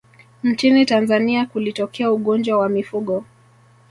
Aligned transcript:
nchini 0.43 0.85
tanzania 0.85 1.45
kulitokea 1.45 2.11
ugonjwa 2.11 2.57
wa 2.59 2.69
mifugo 2.69 3.25